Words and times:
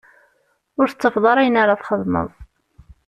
Ur 0.79 0.87
tettafeḍ 0.89 1.25
ara 1.31 1.41
ayen 1.41 1.59
ara 1.61 1.79
txedmeḍ. 1.79 2.29